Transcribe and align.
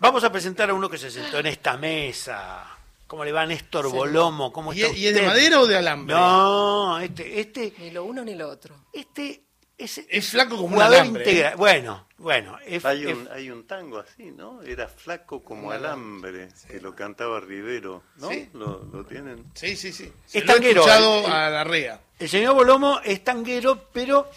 Vamos 0.00 0.24
a 0.24 0.32
presentar 0.32 0.70
a 0.70 0.74
uno 0.74 0.88
que 0.88 0.98
se 0.98 1.10
sentó 1.10 1.38
en 1.38 1.46
esta 1.46 1.76
mesa. 1.76 2.64
¿Cómo 3.06 3.24
le 3.24 3.32
va 3.32 3.44
Néstor 3.44 3.90
Bolomo? 3.90 4.52
¿Cómo 4.52 4.72
¿Y, 4.72 4.82
está 4.82 4.96
y 4.96 5.06
es 5.06 5.14
de 5.14 5.20
usted? 5.20 5.26
madera 5.28 5.60
o 5.60 5.66
de 5.66 5.76
alambre? 5.76 6.14
No, 6.16 6.98
este, 6.98 7.40
este, 7.40 7.74
Ni 7.78 7.90
lo 7.90 8.04
uno 8.04 8.24
ni 8.24 8.34
lo 8.34 8.48
otro. 8.48 8.74
este 8.92 9.42
es, 9.76 10.00
Es 10.08 10.30
flaco 10.30 10.50
como 10.56 10.68
un 10.68 10.72
jugador 10.74 10.94
alambre. 11.00 11.24
¿eh? 11.24 11.32
integra- 11.34 11.56
Bueno, 11.56 12.06
bueno. 12.16 12.56
es- 12.64 12.84
Hay 12.86 13.04
es- 13.06 13.14
un, 13.16 13.28
hay 13.30 13.50
un 13.50 13.66
tango 13.66 13.98
así, 13.98 14.30
¿no? 14.30 14.62
Era 14.62 14.88
flaco 14.88 15.42
como 15.42 15.70
alambre, 15.72 16.48
que 16.68 16.80
lo 16.80 16.94
cantaba 16.94 17.38
Rivero, 17.40 18.02
¿no? 18.16 18.30
Sí. 18.30 18.48
¿Lo, 18.54 18.82
lo 18.90 19.04
tienen? 19.04 19.44
Sí, 19.54 19.76
sí, 19.76 19.92
sí. 19.92 20.10
Se 20.24 20.38
Es 20.38 20.46
lo 20.46 20.52
he 20.52 20.54
tanguero, 20.54 20.80
escuchado 20.80 21.18
el- 21.18 21.24
el- 21.26 21.32
a 21.32 21.50
la 21.50 21.64
rea. 21.64 22.00
El 22.18 22.28
señor 22.30 22.54
Bolomo 22.54 23.00
es 23.04 23.22
tanguero, 23.24 23.88
pero 23.92 24.30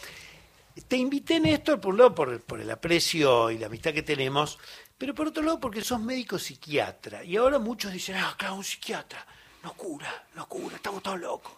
te 0.88 0.98
invité, 0.98 1.40
Néstor, 1.40 1.80
por 1.80 1.94
un 1.94 2.00
lado 2.00 2.14
por, 2.16 2.42
por 2.42 2.60
el 2.60 2.70
aprecio 2.72 3.52
y 3.52 3.58
la 3.60 3.68
amistad 3.68 3.94
que 3.94 4.02
tenemos, 4.04 4.58
pero 4.98 5.14
por 5.14 5.28
otro 5.28 5.44
lado 5.44 5.60
porque 5.60 5.82
sos 5.82 6.00
médico 6.00 6.40
psiquiatra. 6.40 7.24
Y 7.24 7.38
ahora 7.38 7.60
muchos 7.60 7.92
dicen, 7.92 8.16
ah, 8.18 8.36
claro, 8.38 8.56
un 8.56 8.64
psiquiatra, 8.64 9.26
no 9.64 9.74
cura, 9.74 10.28
no 10.36 10.48
cura, 10.48 10.78
estamos 10.78 11.04
todos 11.04 11.20
locos. 11.20 11.54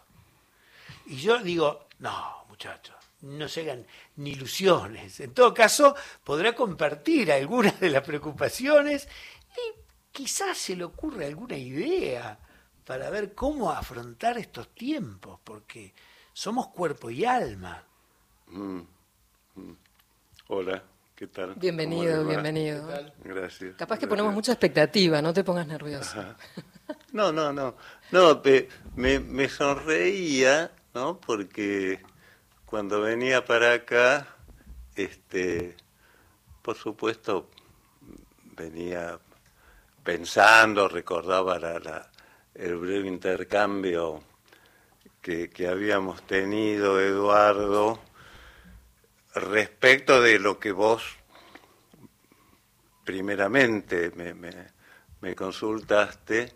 Y 1.05 1.17
yo 1.17 1.37
digo, 1.39 1.87
no, 1.99 2.45
muchachos, 2.49 2.95
no 3.21 3.47
se 3.47 3.61
hagan 3.61 3.85
ni 4.17 4.31
ilusiones. 4.31 5.19
En 5.19 5.33
todo 5.33 5.53
caso, 5.53 5.95
podrá 6.23 6.53
compartir 6.53 7.31
algunas 7.31 7.79
de 7.79 7.89
las 7.89 8.03
preocupaciones 8.03 9.07
y 9.55 9.79
quizás 10.11 10.57
se 10.57 10.75
le 10.75 10.83
ocurra 10.83 11.25
alguna 11.25 11.57
idea 11.57 12.39
para 12.85 13.09
ver 13.09 13.33
cómo 13.35 13.71
afrontar 13.71 14.37
estos 14.37 14.73
tiempos, 14.73 15.39
porque 15.43 15.93
somos 16.33 16.67
cuerpo 16.67 17.09
y 17.09 17.25
alma. 17.25 17.83
Mm, 18.47 18.79
mm. 19.55 19.77
Hola, 20.47 20.83
¿qué 21.17 21.27
tal? 21.27 21.49
¿Cómo 21.49 21.59
Bienvenido, 21.61 22.25
bienvenido. 22.25 22.87
Gracias. 23.23 23.75
Capaz 23.75 23.95
que 23.99 24.05
gracias. 24.05 24.09
ponemos 24.09 24.33
mucha 24.33 24.51
expectativa, 24.53 25.21
no 25.21 25.33
te 25.33 25.43
pongas 25.43 25.67
nervioso. 25.67 26.23
No, 27.11 27.31
no, 27.31 27.51
no. 27.51 27.75
No, 28.11 28.41
me, 28.95 29.19
me 29.19 29.49
sonreía, 29.49 30.71
¿no? 30.93 31.19
Porque 31.19 31.99
cuando 32.65 33.01
venía 33.01 33.43
para 33.43 33.73
acá, 33.73 34.27
este, 34.95 35.75
por 36.61 36.75
supuesto, 36.77 37.49
venía 38.55 39.19
pensando, 40.03 40.87
recordaba 40.87 41.59
la, 41.59 41.79
la- 41.79 42.11
el 42.55 42.75
breve 42.77 43.07
intercambio 43.07 44.23
que, 45.21 45.49
que 45.49 45.67
habíamos 45.67 46.23
tenido, 46.23 46.99
Eduardo, 46.99 47.99
respecto 49.35 50.21
de 50.21 50.39
lo 50.39 50.59
que 50.59 50.71
vos 50.71 51.03
primeramente 53.03 54.11
me, 54.15 55.35
consultaste, 55.35 56.53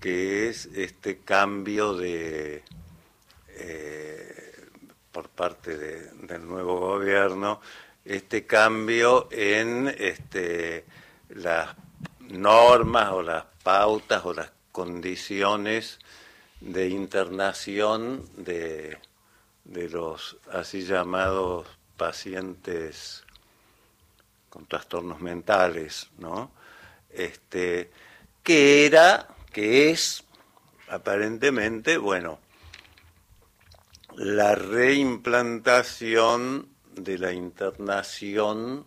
que 0.00 0.48
es 0.48 0.66
este 0.66 1.18
cambio 1.18 1.94
de 1.94 2.62
eh, 3.48 4.54
por 5.12 5.28
parte 5.30 5.76
de- 5.76 6.10
del 6.26 6.46
nuevo 6.46 6.78
gobierno, 6.78 7.60
este 8.04 8.46
cambio 8.46 9.28
en 9.30 9.88
este, 9.98 10.84
las 11.30 11.74
normas 12.20 13.10
o 13.12 13.22
las 13.22 13.44
pautas 13.62 14.24
o 14.24 14.32
las 14.34 14.52
condiciones 14.72 15.98
de 16.60 16.88
internación 16.88 18.28
de, 18.36 18.98
de 19.64 19.88
los 19.88 20.36
así 20.52 20.82
llamados 20.82 21.66
pacientes 21.96 23.24
con 24.50 24.66
trastornos 24.66 25.20
mentales, 25.20 26.08
¿no? 26.18 26.50
Este, 27.10 27.90
que 28.42 28.86
era, 28.86 29.28
que 29.52 29.90
es, 29.90 30.24
aparentemente, 30.88 31.96
bueno, 31.98 32.38
la 34.16 34.54
reimplantación 34.54 36.68
de 36.94 37.18
la 37.18 37.32
internación 37.32 38.86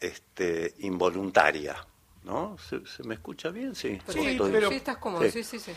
este, 0.00 0.74
involuntaria, 0.80 1.76
¿no? 2.24 2.56
¿Se, 2.58 2.84
se 2.86 3.02
me 3.04 3.14
escucha 3.14 3.48
bien? 3.50 3.74
Sí. 3.74 3.98
Perfecto. 4.04 4.46
Estoy- 4.46 4.52
pero- 4.52 4.68
sí, 4.68 4.74
estás 4.76 4.98
cómodo, 4.98 5.22
sí. 5.24 5.30
sí, 5.30 5.44
sí, 5.44 5.58
sí. 5.60 5.72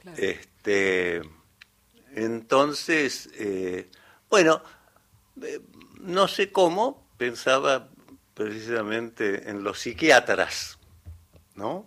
Claro. 0.00 0.16
Este, 0.22 1.22
entonces, 2.14 3.28
eh, 3.34 3.90
bueno, 4.30 4.62
eh, 5.42 5.60
no 6.00 6.28
sé 6.28 6.52
cómo, 6.52 7.06
pensaba 7.16 7.88
precisamente 8.34 9.48
en 9.48 9.64
los 9.64 9.80
psiquiatras, 9.80 10.78
¿no? 11.54 11.86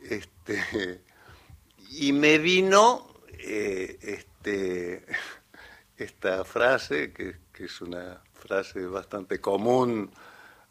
Este, 0.00 1.02
y 1.90 2.12
me 2.12 2.38
vino 2.38 3.08
eh, 3.38 3.98
este, 4.00 5.04
esta 5.96 6.44
frase, 6.44 7.12
que, 7.12 7.36
que 7.52 7.64
es 7.64 7.80
una 7.80 8.22
frase 8.34 8.86
bastante 8.86 9.40
común 9.40 10.10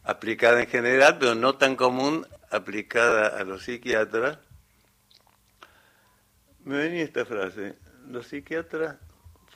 aplicada 0.04 0.62
en 0.62 0.68
general, 0.68 1.18
pero 1.20 1.36
no 1.36 1.58
tan 1.58 1.76
común 1.76 2.26
aplicada 2.52 3.40
a 3.40 3.44
los 3.44 3.64
psiquiatras, 3.64 4.40
me 6.64 6.78
venía 6.78 7.04
esta 7.04 7.26
frase, 7.26 7.76
los 8.08 8.28
psiquiatras 8.28 8.98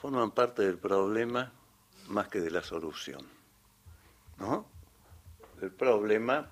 forman 0.00 0.32
parte 0.32 0.62
del 0.62 0.78
problema 0.78 1.52
más 2.10 2.28
que 2.28 2.40
de 2.40 2.50
la 2.50 2.62
solución, 2.62 3.26
¿no? 4.38 4.66
El 5.60 5.70
problema 5.70 6.48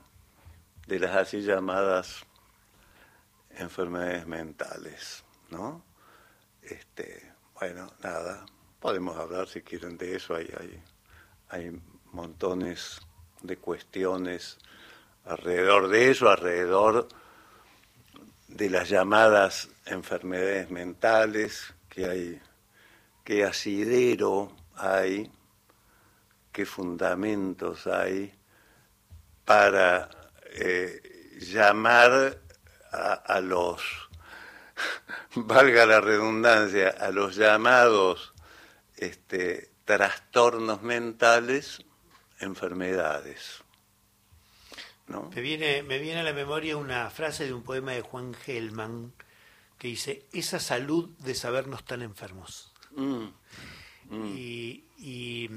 de 0.86 0.98
las 0.98 1.16
así 1.16 1.42
llamadas 1.42 2.24
enfermedades 3.50 4.26
mentales, 4.26 5.24
¿no? 5.50 5.84
Este, 6.62 7.32
bueno, 7.54 7.92
nada, 8.02 8.46
podemos 8.80 9.16
hablar 9.16 9.48
si 9.48 9.62
quieren 9.62 9.98
de 9.98 10.16
eso, 10.16 10.34
hay, 10.34 10.48
hay, 10.58 10.82
hay 11.48 11.82
montones 12.12 13.00
de 13.42 13.56
cuestiones 13.56 14.58
alrededor 15.24 15.88
de 15.88 16.10
eso, 16.10 16.28
alrededor 16.28 17.08
de 18.48 18.70
las 18.70 18.88
llamadas 18.88 19.68
enfermedades 19.86 20.70
mentales, 20.70 21.74
que 21.88 22.06
hay, 22.06 22.42
qué 23.24 23.44
asidero 23.44 24.52
hay, 24.74 25.30
qué 26.52 26.66
fundamentos 26.66 27.86
hay 27.86 28.34
para 29.44 30.10
eh, 30.52 31.36
llamar 31.40 32.38
a, 32.92 33.12
a 33.12 33.40
los, 33.40 33.82
valga 35.34 35.86
la 35.86 36.00
redundancia, 36.00 36.88
a 36.90 37.10
los 37.10 37.36
llamados 37.36 38.34
este, 38.96 39.70
trastornos 39.84 40.82
mentales 40.82 41.84
enfermedades. 42.40 43.62
¿no? 45.06 45.30
Me 45.34 45.40
viene, 45.40 45.82
me 45.82 45.98
viene 45.98 46.20
a 46.20 46.24
la 46.24 46.32
memoria 46.32 46.76
una 46.76 47.08
frase 47.10 47.46
de 47.46 47.54
un 47.54 47.62
poema 47.62 47.92
de 47.92 48.02
Juan 48.02 48.34
Gelman 48.34 49.12
que 49.78 49.88
dice, 49.88 50.26
esa 50.32 50.58
salud 50.58 51.08
de 51.20 51.34
sabernos 51.34 51.84
tan 51.84 52.02
enfermos. 52.02 52.72
Mm, 52.96 53.28
Y, 54.10 54.84
y 54.98 55.50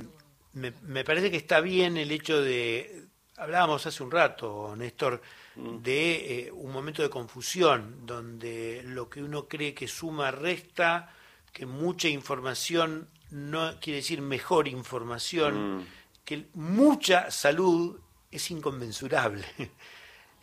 me, 0.53 0.73
me 0.81 1.03
parece 1.03 1.31
que 1.31 1.37
está 1.37 1.61
bien 1.61 1.97
el 1.97 2.11
hecho 2.11 2.41
de, 2.41 3.05
hablábamos 3.37 3.85
hace 3.85 4.03
un 4.03 4.11
rato, 4.11 4.75
Néstor, 4.75 5.21
de 5.55 6.45
eh, 6.47 6.51
un 6.51 6.71
momento 6.71 7.01
de 7.01 7.09
confusión, 7.09 8.05
donde 8.05 8.83
lo 8.85 9.09
que 9.09 9.21
uno 9.21 9.47
cree 9.47 9.73
que 9.73 9.87
suma 9.87 10.31
resta, 10.31 11.13
que 11.51 11.65
mucha 11.65 12.07
información 12.07 13.09
no 13.31 13.79
quiere 13.79 13.97
decir 13.97 14.21
mejor 14.21 14.67
información, 14.67 15.79
Mm. 15.79 15.85
que 16.23 16.45
mucha 16.53 17.31
salud 17.31 17.99
es 18.31 18.51
inconmensurable. 18.51 19.45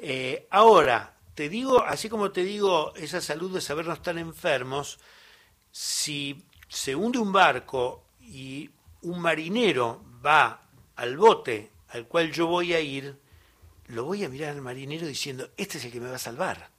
Eh, 0.00 0.46
ahora, 0.50 1.16
te 1.34 1.48
digo, 1.48 1.82
así 1.82 2.08
como 2.08 2.30
te 2.30 2.44
digo, 2.44 2.94
esa 2.94 3.20
salud 3.20 3.52
de 3.52 3.60
sabernos 3.60 4.00
tan 4.00 4.16
enfermos, 4.16 5.00
si 5.72 6.40
se 6.68 6.94
hunde 6.94 7.18
un 7.18 7.32
barco 7.32 8.04
y 8.20 8.70
un 9.02 9.20
marinero 9.20 10.04
va 10.24 10.68
al 10.96 11.16
bote 11.16 11.70
al 11.88 12.06
cual 12.06 12.32
yo 12.32 12.46
voy 12.46 12.74
a 12.74 12.80
ir, 12.80 13.18
lo 13.86 14.04
voy 14.04 14.24
a 14.24 14.28
mirar 14.28 14.50
al 14.50 14.60
marinero 14.60 15.06
diciendo, 15.06 15.50
este 15.56 15.78
es 15.78 15.84
el 15.84 15.92
que 15.92 16.00
me 16.00 16.10
va 16.10 16.16
a 16.16 16.20
salvar. 16.20 16.70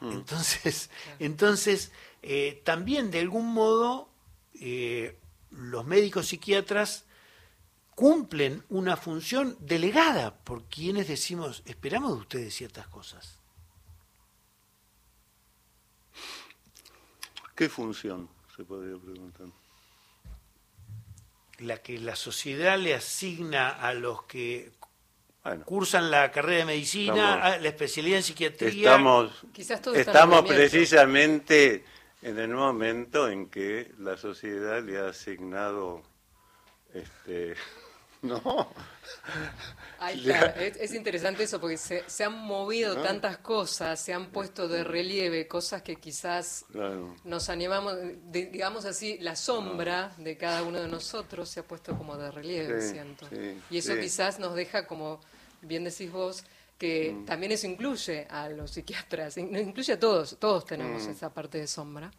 Entonces, 0.00 0.90
entonces 1.18 1.92
eh, 2.22 2.60
también 2.64 3.10
de 3.10 3.20
algún 3.20 3.52
modo 3.52 4.10
eh, 4.54 5.18
los 5.50 5.86
médicos 5.86 6.26
psiquiatras 6.28 7.04
cumplen 7.94 8.62
una 8.68 8.96
función 8.96 9.56
delegada 9.60 10.36
por 10.44 10.64
quienes 10.64 11.08
decimos, 11.08 11.62
esperamos 11.64 12.12
de 12.12 12.20
ustedes 12.20 12.54
ciertas 12.54 12.86
cosas. 12.88 13.38
¿Qué 17.56 17.68
función 17.68 18.28
se 18.54 18.62
podría 18.62 18.96
preguntar? 18.98 19.48
La 21.58 21.78
que 21.78 21.98
la 21.98 22.14
sociedad 22.14 22.78
le 22.78 22.94
asigna 22.94 23.70
a 23.70 23.92
los 23.94 24.22
que, 24.24 24.70
Bueno. 25.42 25.64
cursan 25.64 26.10
la 26.10 26.30
carrera 26.30 26.58
de 26.60 26.64
medicina, 26.66 27.34
Estamos- 27.36 27.62
la 27.62 27.68
especialidad 27.68 28.16
en 28.18 28.22
psiquiatría. 28.22 28.90
Estamos, 28.90 29.32
Quizás 29.52 29.82
todo 29.82 29.94
estamos 29.96 30.44
precisamente 30.46 31.84
en 32.22 32.38
el 32.38 32.50
momento 32.50 33.28
en 33.28 33.48
que 33.48 33.90
la 33.98 34.16
sociedad 34.16 34.82
le 34.82 34.98
ha 34.98 35.08
asignado, 35.08 36.02
este, 36.94 37.54
no, 38.22 38.68
Ahí 40.00 40.20
Le- 40.20 40.32
está. 40.34 40.46
Es, 40.64 40.76
es 40.76 40.94
interesante 40.94 41.42
eso 41.42 41.60
porque 41.60 41.76
se, 41.76 42.04
se 42.08 42.24
han 42.24 42.34
movido 42.38 42.94
¿No? 42.94 43.02
tantas 43.02 43.38
cosas, 43.38 44.00
se 44.00 44.12
han 44.14 44.26
puesto 44.30 44.68
de 44.68 44.84
relieve 44.84 45.48
cosas 45.48 45.82
que 45.82 45.96
quizás 45.96 46.64
claro, 46.70 47.16
nos 47.24 47.48
animamos, 47.48 47.94
de- 47.96 48.46
digamos 48.46 48.84
así, 48.84 49.18
la 49.18 49.34
sombra 49.36 50.12
de 50.18 50.36
cada 50.36 50.62
uno 50.62 50.80
de 50.80 50.88
nosotros 50.88 51.48
se 51.48 51.60
ha 51.60 51.62
puesto 51.64 51.96
como 51.96 52.16
de 52.16 52.30
relieve, 52.30 52.80
Sí, 52.80 52.90
siento. 52.90 53.26
sí, 53.28 53.60
y 53.70 53.78
eso 53.78 53.94
sí. 53.94 54.00
quizás 54.00 54.38
nos 54.38 54.54
deja, 54.54 54.86
como 54.86 55.20
bien 55.62 55.84
decís 55.84 56.10
vos, 56.12 56.44
que 56.78 57.12
Mm. 57.12 57.24
también 57.26 57.50
eso 57.50 57.66
incluye 57.66 58.26
a 58.30 58.48
los 58.48 58.70
psiquiatras, 58.70 59.36
in- 59.36 59.54
incluye 59.56 59.94
a 59.94 59.98
todos, 59.98 60.36
todos 60.38 60.64
tenemos 60.64 61.02
Mm. 61.06 61.10
esa 61.10 61.34
parte 61.34 61.58
de 61.58 61.66
sombra, 61.66 62.10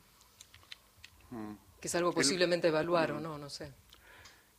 que 1.79 1.87
es 1.87 1.95
algo 1.95 2.11
posiblemente 2.11 2.67
evaluar 2.67 3.13
Mm. 3.13 3.17
o 3.17 3.19
no, 3.21 3.37
no 3.37 3.49
sé. 3.49 3.71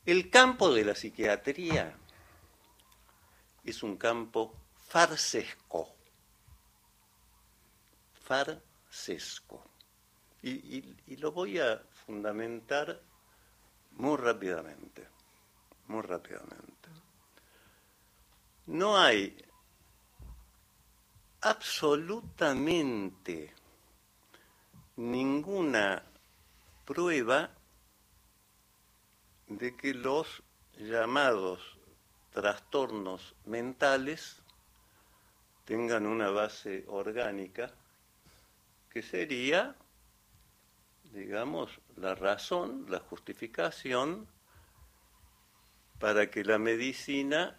El 0.06 0.30
campo 0.30 0.72
de 0.72 0.84
la 0.84 0.94
psiquiatría 0.94 1.96
es 3.64 3.82
un 3.82 3.96
campo 3.96 4.54
farsesco. 4.88 5.88
Farsesco. 8.24 9.64
Y, 10.42 10.50
y- 11.06 11.16
lo 11.16 11.32
voy 11.32 11.58
a 11.58 11.82
fundamentar 12.06 13.00
muy 13.92 14.16
rápidamente. 14.16 15.06
Muy 15.88 16.00
rápidamente. 16.02 16.88
No 18.66 18.96
hay 18.96 19.36
absolutamente 21.42 23.52
ninguna 24.96 26.02
prueba 26.86 27.50
de 29.50 29.76
que 29.76 29.94
los 29.94 30.42
llamados 30.78 31.76
trastornos 32.30 33.34
mentales 33.44 34.40
tengan 35.64 36.06
una 36.06 36.30
base 36.30 36.84
orgánica 36.86 37.74
que 38.88 39.02
sería, 39.02 39.76
digamos, 41.12 41.80
la 41.96 42.14
razón, 42.14 42.86
la 42.88 43.00
justificación 43.00 44.28
para 45.98 46.30
que 46.30 46.44
la 46.44 46.58
medicina 46.58 47.58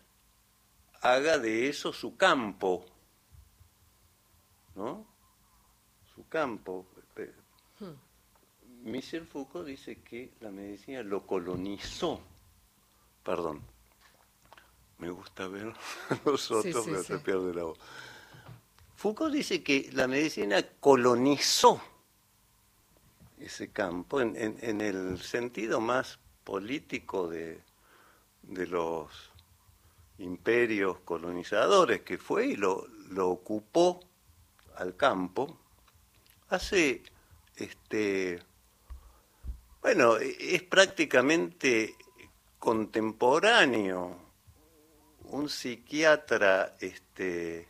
haga 1.02 1.40
de 1.40 1.68
eso 1.68 1.92
su 1.92 2.16
campo, 2.16 2.86
¿no? 4.76 5.06
Su 6.16 6.28
campo. 6.28 6.88
Michel 8.84 9.26
Foucault 9.28 9.66
dice 9.68 10.02
que 10.02 10.32
la 10.42 10.50
medicina 10.52 11.04
lo 11.04 11.26
colonizó. 11.26 12.22
Perdón. 13.24 13.62
Me 14.98 15.10
gusta 15.10 15.48
ver 15.48 15.68
a 16.10 16.20
los 16.26 16.52
otros, 16.52 16.64
Sí, 16.64 16.74
sí, 16.74 16.80
pero 16.86 17.02
sí. 17.02 17.08
se 17.14 17.20
pierde 17.20 17.54
la 17.54 17.64
voz. 17.64 17.80
Foucault 18.96 19.34
dice 19.34 19.64
que 19.64 19.90
la 19.94 20.08
medicina 20.08 20.62
colonizó 20.80 21.82
ese 23.40 23.72
campo 23.72 24.22
en, 24.22 24.36
en- 24.36 24.58
en 24.62 24.82
el 24.82 25.20
sentido 25.20 25.80
más 25.82 26.20
político 26.44 27.28
de, 27.28 27.62
de 28.44 28.68
los 28.68 29.32
imperios 30.20 31.00
colonizadores, 31.00 32.02
que 32.02 32.20
fue 32.20 32.48
y 32.48 32.56
lo, 32.56 32.86
lo 33.10 33.30
ocupó 33.30 34.00
al 34.76 34.96
campo. 34.96 35.58
Hace 36.50 37.02
este 37.56 38.40
bueno, 39.82 40.18
e- 40.18 40.56
es 40.56 40.64
prácticamente 40.64 41.96
contemporáneo. 42.60 44.18
Un 45.26 45.50
psiquiatra 45.50 46.76
este, 46.80 47.68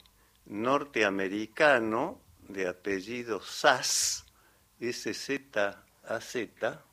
norteamericano 0.47 2.19
de 2.47 2.67
apellido 2.67 3.41
Sass, 3.41 4.25
S-Z-A-Z, 4.79 6.83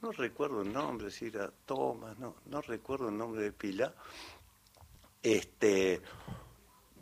no 0.00 0.12
recuerdo 0.12 0.62
el 0.62 0.72
nombre, 0.72 1.10
si 1.10 1.26
era 1.26 1.50
Thomas, 1.66 2.18
no, 2.18 2.36
no 2.46 2.62
recuerdo 2.62 3.08
el 3.10 3.18
nombre 3.18 3.42
de 3.42 3.52
pila, 3.52 3.94
este, 5.22 6.00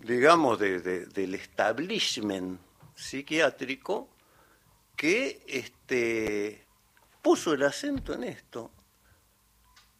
digamos, 0.00 0.58
de- 0.58 0.80
de- 0.80 1.06
del 1.06 1.34
establishment 1.34 2.60
psiquiátrico, 2.94 4.08
que 4.96 5.42
este, 5.46 6.63
puso 7.24 7.54
el 7.54 7.62
acento 7.62 8.12
en 8.12 8.24
esto. 8.24 8.70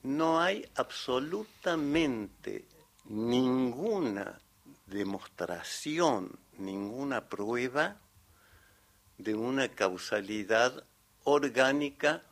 No 0.03 0.39
hay 0.39 0.71
absolutamente 0.75 2.69
ninguna 3.07 4.39
demostración, 4.85 6.39
ninguna 6.59 7.27
prueba 7.27 7.97
de 9.17 9.35
una 9.35 9.69
causalidad 9.69 10.85
orgánica 11.25 12.23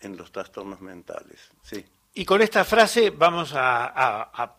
en 0.00 0.16
los 0.16 0.32
trastornos 0.32 0.80
mentales. 0.80 1.38
Sí. 1.62 1.86
Y 2.14 2.24
con 2.24 2.42
esta 2.42 2.64
frase 2.64 3.10
vamos 3.10 3.52
a, 3.54 4.56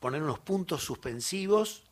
poner 0.00 0.20
unos 0.20 0.40
puntos 0.40 0.82
suspensivos. 0.82 1.84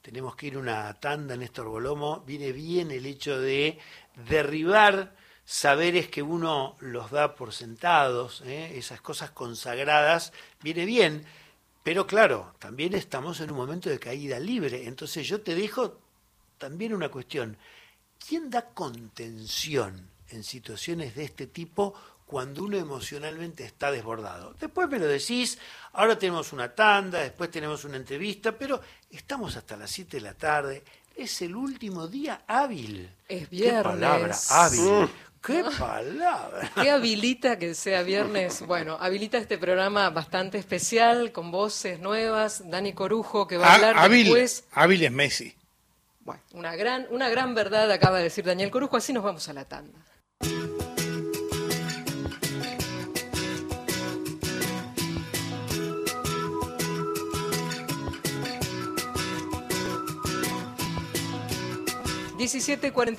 Tenemos 0.00 0.36
que 0.36 0.46
ir 0.46 0.56
una 0.56 0.94
tanda, 1.00 1.36
Néstor 1.36 1.66
Bolomo. 1.66 2.20
Viene 2.20 2.52
bien 2.52 2.92
el 2.92 3.06
hecho 3.06 3.40
de 3.40 3.80
derribar 4.28 5.16
saberes 5.44 6.08
que 6.08 6.22
uno 6.22 6.76
los 6.80 7.10
da 7.10 7.34
por 7.34 7.52
sentados, 7.52 8.42
¿eh? 8.46 8.76
esas 8.76 9.00
cosas 9.00 9.30
consagradas. 9.30 10.32
Viene 10.60 10.84
bien, 10.84 11.24
pero 11.82 12.06
claro, 12.06 12.54
también 12.58 12.94
estamos 12.94 13.40
en 13.40 13.50
un 13.50 13.56
momento 13.56 13.90
de 13.90 13.98
caída 13.98 14.38
libre. 14.38 14.86
Entonces 14.86 15.26
yo 15.26 15.40
te 15.40 15.54
dejo 15.54 15.98
también 16.58 16.94
una 16.94 17.08
cuestión. 17.10 17.56
¿Quién 18.24 18.50
da 18.50 18.66
contención 18.66 20.08
en 20.28 20.44
situaciones 20.44 21.14
de 21.16 21.24
este 21.24 21.48
tipo 21.48 21.92
cuando 22.24 22.62
uno 22.64 22.76
emocionalmente 22.78 23.64
está 23.64 23.90
desbordado? 23.90 24.54
Después 24.60 24.88
me 24.88 25.00
lo 25.00 25.06
decís, 25.06 25.58
ahora 25.92 26.16
tenemos 26.16 26.52
una 26.52 26.72
tanda, 26.72 27.18
después 27.18 27.50
tenemos 27.50 27.84
una 27.84 27.96
entrevista, 27.96 28.52
pero 28.56 28.80
estamos 29.10 29.56
hasta 29.56 29.76
las 29.76 29.90
7 29.90 30.18
de 30.18 30.20
la 30.22 30.34
tarde. 30.34 30.84
Es 31.16 31.42
el 31.42 31.56
último 31.56 32.06
día 32.06 32.44
hábil. 32.46 33.10
Es 33.28 33.48
¿Qué 33.48 33.72
palabra? 33.82 34.18
viernes. 34.18 34.50
Hábil. 34.52 35.10
¿Qué 35.44 35.64
palabra? 35.78 36.70
¿Qué 36.80 36.90
habilita 36.90 37.58
que 37.58 37.74
sea 37.74 38.02
viernes? 38.02 38.64
Bueno, 38.66 38.96
habilita 39.00 39.38
este 39.38 39.58
programa 39.58 40.08
bastante 40.10 40.58
especial, 40.58 41.32
con 41.32 41.50
voces 41.50 41.98
nuevas. 41.98 42.62
Dani 42.70 42.92
Corujo, 42.92 43.48
que 43.48 43.56
va 43.56 43.66
a 43.66 43.74
hablar 43.74 43.96
Há- 43.96 44.02
hábil, 44.04 44.24
después. 44.24 44.64
hábil 44.72 45.02
es 45.04 45.10
Messi. 45.12 45.54
Bueno, 46.20 46.40
una 46.52 46.76
gran, 46.76 47.06
una 47.10 47.28
gran 47.28 47.54
verdad 47.56 47.90
acaba 47.90 48.18
de 48.18 48.24
decir 48.24 48.44
Daniel 48.44 48.70
Corujo, 48.70 48.96
así 48.96 49.12
nos 49.12 49.24
vamos 49.24 49.48
a 49.48 49.52
la 49.52 49.64
tanda. 49.64 49.98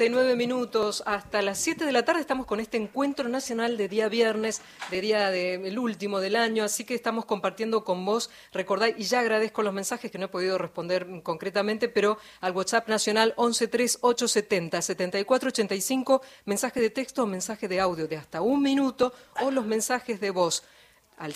Nueve 0.09 0.35
minutos, 0.35 1.01
hasta 1.05 1.41
las 1.41 1.57
7 1.59 1.85
de 1.85 1.93
la 1.93 2.03
tarde. 2.03 2.19
Estamos 2.19 2.45
con 2.45 2.59
este 2.59 2.75
encuentro 2.75 3.29
nacional 3.29 3.77
de 3.77 3.87
día 3.87 4.09
viernes, 4.09 4.61
de 4.91 4.99
día 4.99 5.29
del 5.29 5.79
último 5.79 6.19
del 6.19 6.35
año, 6.35 6.65
así 6.65 6.83
que 6.83 6.93
estamos 6.93 7.23
compartiendo 7.23 7.85
con 7.85 8.03
vos, 8.03 8.29
recordad, 8.51 8.89
y 8.97 9.03
ya 9.03 9.21
agradezco 9.21 9.63
los 9.63 9.73
mensajes 9.73 10.11
que 10.11 10.17
no 10.17 10.25
he 10.25 10.27
podido 10.27 10.57
responder 10.57 11.07
concretamente, 11.23 11.87
pero 11.87 12.17
al 12.41 12.51
WhatsApp 12.51 12.89
nacional 12.89 13.33
113870 13.37 14.81
7485, 14.81 16.21
mensaje 16.43 16.81
de 16.81 16.89
texto 16.89 17.23
o 17.23 17.25
mensaje 17.25 17.69
de 17.69 17.79
audio 17.79 18.09
de 18.09 18.17
hasta 18.17 18.41
un 18.41 18.61
minuto, 18.61 19.13
o 19.39 19.51
los 19.51 19.65
mensajes 19.65 20.19
de 20.19 20.31
voz 20.31 20.63
al 21.17 21.33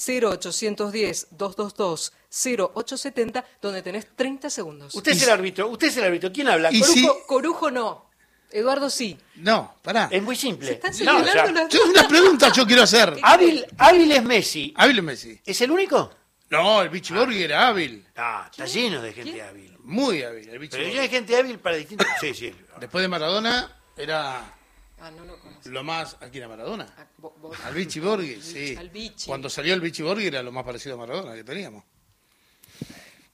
0810-222-0870, 2.31 3.43
donde 3.61 3.81
tenés 3.81 4.07
30 4.15 4.49
segundos. 4.49 4.93
Usted 4.95 5.11
es 5.13 5.23
el 5.23 5.29
árbitro, 5.29 5.67
usted 5.69 5.87
es 5.87 5.97
el 5.97 6.03
árbitro. 6.05 6.31
¿Quién 6.31 6.47
habla? 6.49 6.69
Y 6.71 6.79
Corujo. 6.79 6.93
si- 6.93 7.07
Corujo 7.27 7.71
no, 7.71 8.09
Eduardo 8.51 8.89
sí. 8.89 9.17
No, 9.35 9.75
pará. 9.81 10.07
Es 10.11 10.21
muy 10.23 10.35
simple. 10.35 10.67
Se 10.67 10.73
están 10.73 10.91
No, 10.91 10.97
señalando 10.97 11.31
sea, 11.31 11.51
las 11.51 11.69
Yo- 11.73 11.85
una 11.85 12.07
pregunta 12.07 12.51
yo 12.53 12.65
quiero 12.65 12.83
hacer. 12.83 13.17
hábil, 13.23 13.65
hábil 13.77 14.11
es 14.11 14.23
Messi. 14.23 14.73
Hábil 14.77 14.97
es 14.99 15.03
Messi. 15.03 15.41
¿Es 15.45 15.61
el 15.61 15.71
único? 15.71 16.11
No, 16.49 16.81
el 16.81 16.89
Vichy 16.89 17.13
Borghi 17.13 17.43
era 17.43 17.67
hábil. 17.67 18.05
Ah, 18.15 18.47
está 18.49 18.65
lleno 18.65 19.01
de 19.01 19.11
gente 19.11 19.41
hábil. 19.41 19.75
Muy 19.79 20.23
hábil, 20.23 20.47
el 20.47 20.59
Pero 20.69 20.71
ya 20.83 20.87
Borghi. 20.87 20.97
hay 20.99 21.09
gente 21.09 21.35
hábil 21.35 21.59
para 21.59 21.75
distintos. 21.75 22.07
Sí, 22.21 22.33
sí. 22.33 22.53
Después 22.79 23.01
de 23.01 23.07
Maradona, 23.09 23.81
era 23.97 24.53
Ah, 24.99 25.11
no 25.11 25.25
lo 25.25 25.37
conozco. 25.39 25.69
lo 25.69 25.83
más. 25.83 26.13
¿A 26.15 26.29
quién 26.29 26.35
era 26.37 26.47
Maradona? 26.47 26.87
Ah, 26.97 27.05
vos- 27.17 27.33
Al 27.65 27.73
Vichy 27.73 27.99
Borghi, 27.99 28.41
sí. 28.41 28.75
Al. 28.77 28.89
Cuando 29.25 29.49
salió 29.49 29.73
el 29.73 29.81
Vichy 29.81 30.03
Borghi 30.03 30.27
era 30.27 30.41
lo 30.41 30.53
más 30.53 30.63
parecido 30.63 30.95
a 30.95 30.99
Maradona 30.99 31.35
que 31.35 31.43
teníamos. 31.43 31.83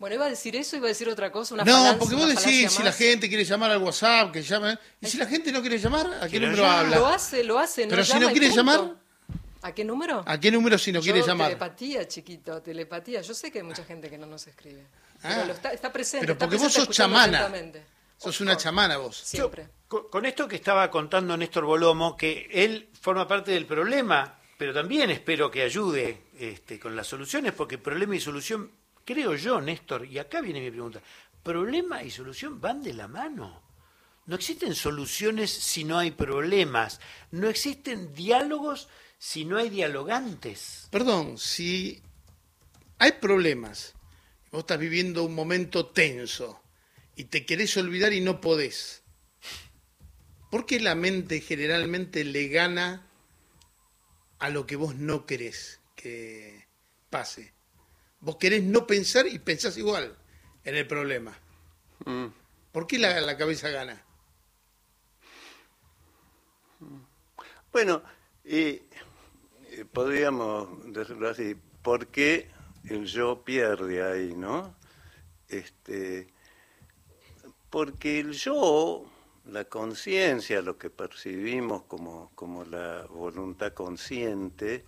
Bueno, 0.03 0.15
iba 0.17 0.25
a 0.25 0.29
decir 0.29 0.53
eso, 0.57 0.75
iba 0.75 0.87
a 0.87 0.89
decir 0.89 1.07
otra 1.07 1.31
cosa, 1.31 1.53
una 1.53 1.63
No, 1.63 1.71
falancia- 1.71 1.97
porque 1.97 2.15
vos 2.15 2.27
decís, 2.27 2.69
si 2.73 2.83
la 2.83 2.91
gente 2.91 3.29
quiere 3.29 3.45
llamar 3.45 3.71
al 3.71 3.81
WhatsApp, 3.81 4.33
que 4.33 4.41
llame. 4.41 4.77
Y 4.99 5.07
si 5.07 5.15
la 5.15 5.25
gente 5.27 5.49
no 5.49 5.61
quiere 5.61 5.77
llamar, 5.77 6.05
¿a 6.19 6.27
qué 6.27 6.41
número 6.41 6.61
llame. 6.61 6.89
Lo 6.89 7.05
habla? 7.05 7.15
hace, 7.15 7.41
lo 7.41 7.57
hace. 7.57 7.83
no 7.85 7.89
Pero 7.91 8.03
si 8.03 8.19
no 8.19 8.29
y 8.29 8.31
quiere 8.33 8.47
punto. 8.47 8.57
llamar. 8.57 8.95
¿A 9.61 9.71
qué 9.73 9.85
número? 9.85 10.21
¿A 10.27 10.37
qué 10.41 10.51
número 10.51 10.77
si 10.77 10.91
no 10.91 10.99
quiere 10.99 11.19
Yo, 11.21 11.27
llamar? 11.27 11.47
Telepatía, 11.47 12.05
chiquito, 12.05 12.61
telepatía. 12.61 13.21
Yo 13.21 13.33
sé 13.33 13.49
que 13.49 13.59
hay 13.59 13.63
mucha 13.63 13.85
gente 13.85 14.09
que 14.09 14.17
no 14.17 14.25
nos 14.25 14.45
escribe. 14.45 14.85
Ah. 15.23 15.29
Pero 15.35 15.45
lo 15.45 15.53
está, 15.53 15.71
está 15.71 15.93
presente. 15.93 16.25
Pero 16.25 16.33
está 16.33 16.47
porque 16.49 16.57
vos 16.61 16.73
sos 16.73 16.89
chamana. 16.89 17.49
Sos 18.17 18.41
una 18.41 18.57
chamana 18.57 18.97
vos. 18.97 19.15
Siempre. 19.15 19.69
Con, 19.87 20.09
con 20.09 20.25
esto 20.25 20.49
que 20.49 20.57
estaba 20.57 20.91
contando 20.91 21.37
Néstor 21.37 21.63
Bolomo, 21.63 22.17
que 22.17 22.49
él 22.51 22.89
forma 22.99 23.25
parte 23.25 23.51
del 23.51 23.65
problema, 23.65 24.37
pero 24.57 24.73
también 24.73 25.11
espero 25.11 25.49
que 25.49 25.61
ayude 25.61 26.23
este, 26.37 26.77
con 26.77 26.93
las 26.93 27.07
soluciones, 27.07 27.53
porque 27.53 27.77
problema 27.77 28.17
y 28.17 28.19
solución, 28.19 28.69
creo 29.05 29.35
yo, 29.35 29.61
Néstor, 29.61 30.05
y 30.05 30.19
acá 30.19 30.41
viene 30.41 30.61
mi 30.61 30.71
pregunta, 30.71 31.01
problema 31.43 32.03
y 32.03 32.09
solución 32.09 32.59
van 32.59 32.81
de 32.81 32.93
la 32.93 33.07
mano. 33.07 33.61
No 34.25 34.35
existen 34.35 34.73
soluciones 34.73 35.51
si 35.51 35.83
no 35.83 35.97
hay 35.97 36.11
problemas, 36.11 37.01
no 37.31 37.49
existen 37.49 38.13
diálogos 38.13 38.87
si 39.17 39.43
no 39.43 39.57
hay 39.57 39.69
dialogantes. 39.69 40.87
Perdón, 40.91 41.37
si 41.37 42.01
hay 42.99 43.13
problemas, 43.13 43.93
vos 44.51 44.61
estás 44.61 44.79
viviendo 44.79 45.23
un 45.23 45.35
momento 45.35 45.87
tenso 45.87 46.61
y 47.15 47.25
te 47.25 47.45
querés 47.45 47.75
olvidar 47.75 48.13
y 48.13 48.21
no 48.21 48.39
podés, 48.39 49.03
¿por 50.49 50.65
qué 50.65 50.79
la 50.79 50.95
mente 50.95 51.41
generalmente 51.41 52.23
le 52.23 52.47
gana 52.47 53.05
a 54.39 54.49
lo 54.49 54.65
que 54.65 54.77
vos 54.77 54.95
no 54.95 55.25
querés 55.25 55.81
que 55.95 56.67
pase? 57.09 57.53
Vos 58.23 58.37
querés 58.37 58.63
no 58.63 58.87
pensar 58.87 59.27
y 59.27 59.37
pensás 59.37 59.77
igual 59.77 60.15
en 60.63 60.75
el 60.75 60.87
problema. 60.87 61.37
Mm. 62.05 62.27
¿Por 62.71 62.87
qué 62.87 62.97
la, 62.97 63.19
la 63.19 63.37
cabeza 63.37 63.69
gana? 63.69 64.01
Bueno, 67.71 68.01
y 68.45 68.81
eh, 69.71 69.85
podríamos 69.91 70.93
decirlo 70.93 71.29
así, 71.29 71.55
¿por 71.81 72.07
qué 72.07 72.49
el 72.85 73.05
yo 73.05 73.43
pierde 73.43 74.03
ahí, 74.03 74.33
no? 74.35 74.73
Este, 75.49 76.27
porque 77.69 78.21
el 78.21 78.31
yo, 78.31 79.05
la 79.45 79.65
conciencia, 79.65 80.61
lo 80.61 80.77
que 80.77 80.89
percibimos 80.89 81.83
como, 81.83 82.31
como 82.35 82.63
la 82.63 83.05
voluntad 83.09 83.73
consciente, 83.73 84.85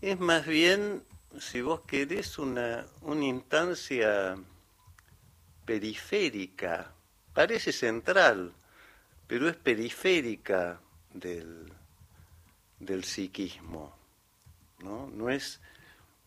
es 0.00 0.18
más 0.18 0.46
bien, 0.46 1.02
si 1.38 1.60
vos 1.60 1.82
querés, 1.82 2.38
una, 2.38 2.86
una 3.02 3.24
instancia 3.24 4.36
periférica, 5.64 6.92
parece 7.32 7.72
central, 7.72 8.52
pero 9.26 9.48
es 9.48 9.56
periférica 9.56 10.80
del, 11.12 11.72
del 12.78 13.04
psiquismo. 13.04 13.96
¿no? 14.80 15.08
no 15.08 15.30
es, 15.30 15.60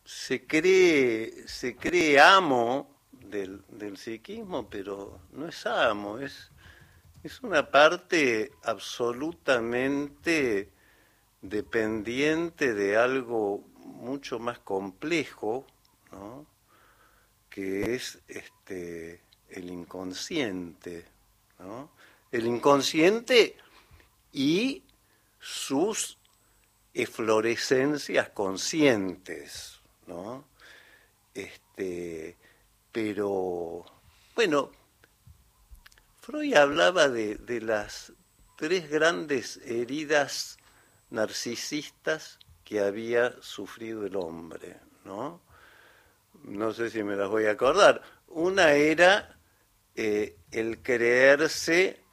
se 0.04 0.46
cree, 0.46 1.46
se 1.46 1.76
cree 1.76 2.20
amo 2.20 2.96
del, 3.12 3.62
del 3.68 3.96
psiquismo, 3.96 4.68
pero 4.68 5.20
no 5.32 5.48
es 5.48 5.64
amo, 5.66 6.18
es, 6.18 6.50
es 7.22 7.40
una 7.42 7.70
parte 7.70 8.52
absolutamente 8.64 10.72
dependiente 11.40 12.74
de 12.74 12.96
algo 12.96 13.64
mucho 13.98 14.38
más 14.38 14.58
complejo, 14.60 15.66
¿no? 16.12 16.46
que 17.50 17.94
es 17.94 18.18
este, 18.28 19.20
el 19.48 19.70
inconsciente. 19.70 21.06
¿no? 21.58 21.90
El 22.30 22.46
inconsciente 22.46 23.56
y 24.32 24.82
sus 25.40 26.18
eflorescencias 26.94 28.30
conscientes, 28.30 29.80
¿no? 30.06 30.44
Este, 31.34 32.36
pero, 32.92 33.84
bueno, 34.34 34.70
Freud 36.20 36.54
hablaba 36.54 37.08
de, 37.08 37.36
de 37.36 37.60
las 37.60 38.12
tres 38.56 38.90
grandes 38.90 39.58
heridas 39.58 40.58
narcisistas 41.10 42.38
que 42.68 42.80
había 42.80 43.34
sufrido 43.40 44.04
el 44.04 44.14
hombre, 44.14 44.76
¿no? 45.02 45.40
No 46.44 46.74
sé 46.74 46.90
si 46.90 47.02
me 47.02 47.16
las 47.16 47.30
voy 47.30 47.46
a 47.46 47.52
acordar. 47.52 48.02
Una 48.26 48.72
era 48.72 49.38
eh, 49.94 50.36
el 50.50 50.82
creerse 50.82 52.04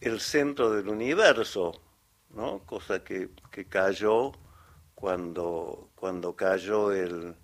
el 0.00 0.20
centro 0.20 0.70
del 0.70 0.88
universo, 0.88 1.82
¿no? 2.30 2.60
Cosa 2.60 3.02
que, 3.02 3.30
que 3.50 3.64
cayó 3.64 4.30
cuando, 4.94 5.90
cuando 5.96 6.36
cayó 6.36 6.92
el, 6.92 7.34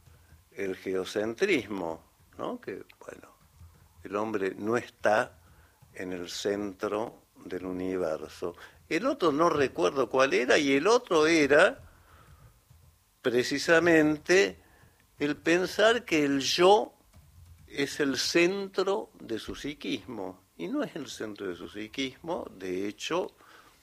el 0.52 0.76
geocentrismo, 0.76 2.04
¿no? 2.38 2.60
Que, 2.60 2.84
bueno, 3.00 3.36
el 4.04 4.14
hombre 4.14 4.54
no 4.56 4.76
está 4.76 5.40
en 5.92 6.12
el 6.12 6.30
centro 6.30 7.24
del 7.46 7.66
universo. 7.66 8.54
El 8.88 9.06
otro 9.06 9.32
no 9.32 9.50
recuerdo 9.50 10.08
cuál 10.08 10.34
era, 10.34 10.56
y 10.56 10.74
el 10.74 10.86
otro 10.86 11.26
era 11.26 11.83
precisamente 13.24 14.58
el 15.18 15.38
pensar 15.38 16.04
que 16.04 16.26
el 16.26 16.40
yo 16.40 16.92
es 17.66 17.98
el 17.98 18.18
centro 18.18 19.10
de 19.18 19.38
su 19.38 19.54
psiquismo. 19.54 20.44
Y 20.58 20.68
no 20.68 20.82
es 20.82 20.94
el 20.94 21.08
centro 21.08 21.48
de 21.48 21.56
su 21.56 21.68
psiquismo, 21.68 22.46
de 22.56 22.86
hecho, 22.86 23.32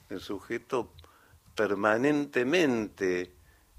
el 0.09 0.21
sujeto 0.21 0.93
permanentemente 1.55 3.33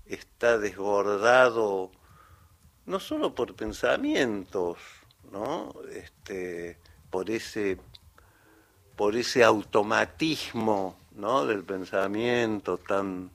está 0.04 0.58
desbordado 0.58 1.92
no 2.84 2.98
solo 2.98 3.32
por 3.32 3.54
pensamientos, 3.54 4.78
¿no? 5.30 5.72
Este, 5.90 6.76
por 7.08 7.30
ese 7.30 7.78
por 8.96 9.16
ese 9.16 9.42
automatismo, 9.42 10.98
¿no? 11.12 11.46
del 11.46 11.64
pensamiento 11.64 12.78
tan 12.78 13.30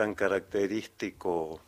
tan 0.00 0.14
característico 0.14 1.60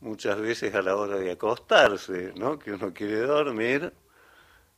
muchas 0.00 0.38
veces 0.38 0.74
a 0.74 0.82
la 0.82 0.96
hora 0.96 1.16
de 1.16 1.30
acostarse, 1.30 2.34
¿no? 2.36 2.58
Que 2.58 2.72
uno 2.72 2.92
quiere 2.92 3.20
dormir 3.20 3.90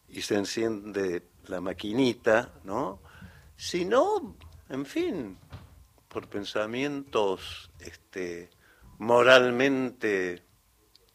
y 0.09 0.23
se 0.23 0.37
enciende 0.37 1.25
la 1.47 1.61
maquinita, 1.61 2.53
¿no? 2.63 3.01
Sino, 3.57 4.37
en 4.69 4.87
fin, 4.87 5.37
por 6.07 6.29
pensamientos 6.29 7.73
este, 7.81 8.51
moralmente 8.99 10.45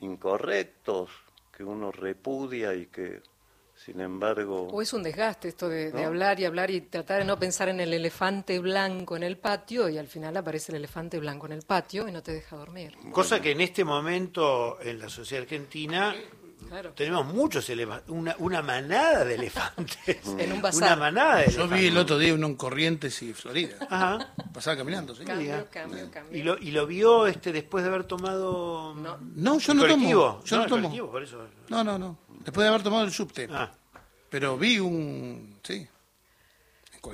incorrectos 0.02 1.10
que 1.56 1.64
uno 1.64 1.90
repudia 1.94 2.74
y 2.74 2.88
que, 2.88 3.24
sin 3.92 4.02
embargo... 4.02 4.68
O 4.72 4.82
es 4.82 4.94
un 4.94 5.02
desgaste 5.04 5.48
esto 5.48 5.68
de, 5.70 5.92
de 5.92 6.02
¿No? 6.02 6.08
hablar 6.08 6.40
y 6.40 6.46
hablar 6.46 6.70
y 6.72 6.82
tratar 6.82 7.20
de 7.20 7.26
no 7.26 7.40
pensar 7.40 7.70
en 7.70 7.80
el 7.80 7.94
elefante 7.94 8.60
blanco 8.60 9.16
en 9.18 9.24
el 9.24 9.38
patio 9.38 9.90
y 9.90 9.98
al 9.98 10.08
final 10.08 10.36
aparece 10.38 10.72
el 10.72 10.78
elefante 10.78 11.20
blanco 11.20 11.46
en 11.48 11.54
el 11.54 11.64
patio 11.64 12.08
y 12.08 12.12
no 12.12 12.22
te 12.22 12.32
deja 12.34 12.56
dormir. 12.56 12.96
Cosa 13.12 13.42
que 13.42 13.52
en 13.52 13.62
este 13.62 13.84
momento 13.84 14.80
en 14.82 15.00
la 15.00 15.10
sociedad 15.10 15.44
argentina 15.44 16.16
Claro. 16.68 16.92
tenemos 16.92 17.26
muchos 17.26 17.68
elefantes, 17.70 18.10
una, 18.10 18.36
una 18.38 18.62
manada 18.62 19.24
de 19.26 19.36
elefantes. 19.36 20.18
En 20.38 20.52
un 20.52 20.60
Una 20.60 20.62
bazar. 20.62 21.00
manada 21.00 21.38
de 21.38 21.46
Yo 21.46 21.62
elefantes. 21.62 21.80
vi 21.80 21.88
el 21.88 21.98
otro 21.98 22.18
día 22.20 22.34
uno 22.34 22.46
en 22.48 22.56
Corrientes 22.56 23.22
y 23.24 23.34
Florida. 23.34 23.78
Ajá. 23.90 24.34
Pasaba 24.54 24.78
caminando, 24.78 25.16
¿sí? 25.16 25.24
Cambio, 25.24 25.66
cambio, 25.72 26.12
cambio. 26.12 26.38
Y 26.38 26.44
lo, 26.44 26.58
y 26.60 26.72
lo 26.72 26.86
vio 26.86 27.26
este 27.28 27.52
después 27.54 27.84
de 27.86 27.90
haber 27.90 28.04
tomado 28.04 28.94
No. 28.94 29.18
No, 29.36 29.58
yo 29.58 29.74
no 29.74 29.82
colectivo. 29.82 30.26
tomo. 30.34 30.44
Yo 30.46 30.58
no, 30.58 30.64
el 30.64 30.70
tomo. 30.70 31.12
por 31.12 31.24
eso. 31.24 31.48
No, 31.70 31.84
no, 31.84 31.98
no. 31.98 32.20
Después 32.44 32.64
de 32.64 32.68
haber 32.70 32.84
tomado 32.84 33.04
el 33.06 33.12
subte. 33.12 33.48
Ah. 33.52 33.72
Pero 34.30 34.58
vi 34.58 34.80
un... 34.80 35.60
Sí. 35.64 35.88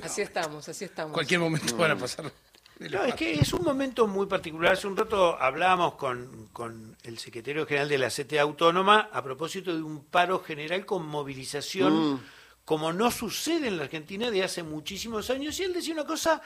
Así 0.03 0.21
estamos, 0.21 0.67
así 0.67 0.85
estamos. 0.85 1.13
cualquier 1.13 1.39
momento 1.39 1.77
van 1.77 1.91
a 1.91 1.97
pasar. 1.97 2.31
No, 2.79 3.05
es 3.05 3.15
que 3.15 3.35
es 3.35 3.53
un 3.53 3.63
momento 3.63 4.05
muy 4.07 4.25
particular. 4.25 4.73
Hace 4.73 4.87
un 4.87 4.97
rato 4.97 5.41
hablábamos 5.41 5.93
con, 5.93 6.49
con 6.51 6.97
el 7.03 7.17
secretario 7.19 7.65
general 7.65 7.87
de 7.87 7.97
la 7.97 8.09
CTA 8.09 8.41
Autónoma 8.41 9.09
a 9.13 9.23
propósito 9.23 9.73
de 9.73 9.81
un 9.81 10.03
paro 10.03 10.43
general 10.43 10.85
con 10.85 11.05
movilización, 11.05 12.21
como 12.65 12.91
no 12.91 13.11
sucede 13.11 13.69
en 13.69 13.77
la 13.77 13.83
Argentina 13.83 14.29
de 14.29 14.43
hace 14.43 14.63
muchísimos 14.63 15.29
años. 15.29 15.57
Y 15.59 15.63
él 15.63 15.73
decía 15.73 15.93
una 15.93 16.05
cosa 16.05 16.41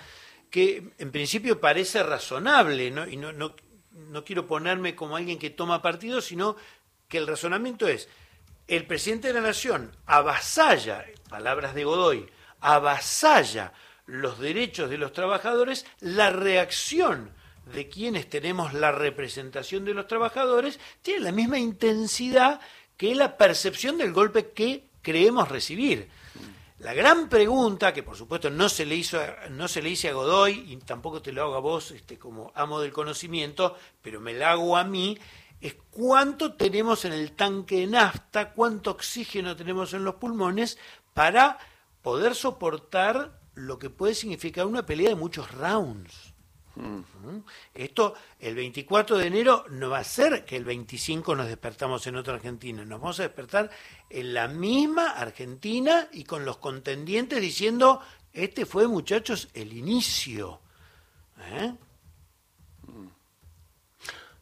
que 0.51 0.91
en 0.97 1.11
principio 1.11 1.59
parece 1.59 2.03
razonable, 2.03 2.91
¿no? 2.91 3.07
y 3.07 3.17
no, 3.17 3.31
no, 3.33 3.55
no 3.91 4.23
quiero 4.23 4.45
ponerme 4.45 4.95
como 4.95 5.15
alguien 5.15 5.39
que 5.39 5.49
toma 5.49 5.81
partido, 5.81 6.21
sino 6.21 6.55
que 7.07 7.17
el 7.17 7.27
razonamiento 7.27 7.88
es, 7.88 8.07
el 8.69 8.85
presidente 8.85 9.29
de 9.29 9.33
la 9.33 9.41
Nación 9.41 9.95
avasalla, 10.05 11.03
palabras 11.27 11.73
de 11.73 11.83
Godoy, 11.83 12.29
avasalla 12.61 13.73
los 14.05 14.39
derechos 14.39 14.89
de 14.89 14.97
los 14.97 15.11
trabajadores, 15.11 15.85
la 15.99 16.29
reacción 16.29 17.31
de 17.73 17.89
quienes 17.89 18.29
tenemos 18.29 18.73
la 18.73 18.91
representación 18.91 19.85
de 19.85 19.93
los 19.93 20.07
trabajadores 20.07 20.79
tiene 21.01 21.21
la 21.21 21.31
misma 21.31 21.59
intensidad 21.59 22.59
que 22.95 23.15
la 23.15 23.38
percepción 23.38 23.97
del 23.97 24.13
golpe 24.13 24.51
que 24.51 24.89
creemos 25.01 25.49
recibir. 25.49 26.09
La 26.79 26.93
gran 26.93 27.27
pregunta, 27.27 27.93
que 27.93 28.03
por 28.03 28.15
supuesto 28.15 28.49
no 28.49 28.69
se 28.69 28.85
le 28.85 28.95
hizo, 28.95 29.19
no 29.49 29.67
se 29.67 29.81
le 29.81 29.89
hice 29.89 30.09
a 30.09 30.13
Godoy 30.13 30.71
y 30.71 30.77
tampoco 30.77 31.21
te 31.21 31.33
lo 31.33 31.43
hago 31.43 31.55
a 31.55 31.59
vos, 31.59 31.91
este, 31.91 32.17
como 32.17 32.53
amo 32.55 32.79
del 32.79 32.93
conocimiento, 32.93 33.75
pero 34.01 34.21
me 34.21 34.33
la 34.33 34.51
hago 34.51 34.77
a 34.77 34.83
mí, 34.85 35.17
es 35.61 35.75
cuánto 35.89 36.53
tenemos 36.53 37.05
en 37.05 37.13
el 37.13 37.33
tanque 37.33 37.81
de 37.81 37.87
nafta, 37.87 38.53
cuánto 38.53 38.91
oxígeno 38.91 39.55
tenemos 39.55 39.93
en 39.93 40.03
los 40.03 40.15
pulmones 40.15 40.77
para 41.13 41.57
poder 42.01 42.35
soportar 42.35 43.39
lo 43.55 43.77
que 43.77 43.89
puede 43.89 44.15
significar 44.15 44.65
una 44.65 44.85
pelea 44.85 45.09
de 45.09 45.15
muchos 45.15 45.51
rounds. 45.51 46.33
Esto, 47.73 48.13
el 48.39 48.55
24 48.55 49.17
de 49.17 49.27
enero, 49.27 49.65
no 49.69 49.89
va 49.89 49.99
a 49.99 50.03
ser 50.03 50.45
que 50.45 50.55
el 50.55 50.63
25 50.63 51.35
nos 51.35 51.47
despertamos 51.47 52.07
en 52.07 52.15
otra 52.15 52.35
Argentina, 52.35 52.85
nos 52.85 53.01
vamos 53.01 53.19
a 53.19 53.23
despertar 53.23 53.69
en 54.09 54.33
la 54.33 54.47
misma 54.47 55.09
Argentina 55.09 56.07
y 56.13 56.23
con 56.23 56.45
los 56.45 56.57
contendientes 56.57 57.41
diciendo, 57.41 58.01
este 58.31 58.65
fue, 58.65 58.87
muchachos, 58.87 59.49
el 59.53 59.73
inicio. 59.73 60.61
¿Eh? 61.51 61.73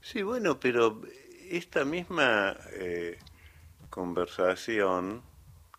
Sí, 0.09 0.23
bueno, 0.23 0.57
pero 0.57 1.01
esta 1.49 1.83
misma 1.83 2.55
eh, 2.71 3.19
conversación 3.89 5.21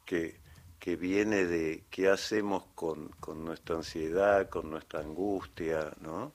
que, 0.05 0.39
que 0.79 0.97
viene 0.97 1.47
de 1.47 1.85
qué 1.89 2.11
hacemos 2.11 2.65
con, 2.75 3.09
con 3.21 3.43
nuestra 3.43 3.77
ansiedad, 3.77 4.51
con 4.51 4.71
nuestra 4.71 5.01
angustia, 5.01 5.95
¿no? 6.03 6.35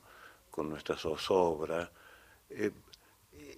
con 0.49 0.69
nuestra 0.69 0.97
zozobra, 0.97 1.91
eh, 2.49 2.71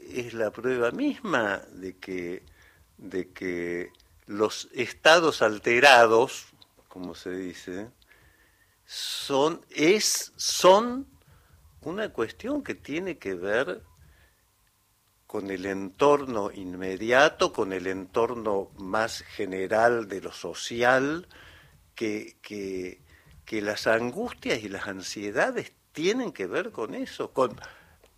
es 0.10 0.34
la 0.34 0.52
prueba 0.52 0.92
misma 0.92 1.62
de 1.72 1.96
que, 1.96 2.44
de 2.98 3.32
que 3.32 3.94
los 4.26 4.68
estados 4.74 5.42
alterados, 5.42 6.48
como 6.90 7.16
se 7.16 7.32
dice, 7.32 7.90
son, 8.86 9.62
es, 9.70 10.34
son 10.36 11.08
una 11.84 12.12
cuestión 12.12 12.64
que 12.64 12.76
tiene 12.76 13.18
que 13.18 13.34
ver 13.34 13.82
con 15.28 15.50
el 15.52 15.66
entorno 15.66 16.52
inmediato, 16.54 17.52
con 17.52 17.74
el 17.74 17.88
entorno 17.88 18.70
más 18.78 19.22
general 19.22 20.08
de 20.08 20.22
lo 20.22 20.32
social, 20.32 21.28
que, 21.96 22.38
que, 22.42 23.02
que 23.46 23.62
las 23.62 23.88
angustias 23.88 24.64
y 24.64 24.70
las 24.70 24.88
ansiedades 24.88 25.74
tienen 25.92 26.32
que 26.32 26.46
ver 26.46 26.72
con 26.72 26.94
eso, 26.94 27.32
con 27.32 27.60